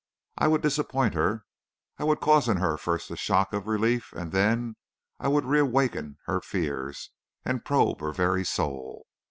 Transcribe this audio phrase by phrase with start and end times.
[0.35, 1.45] I would disappoint her.
[1.99, 4.75] I would cause in her first a shock of relief, and then
[5.19, 7.11] I would reawaken her fears
[7.45, 9.05] and probe her very soul.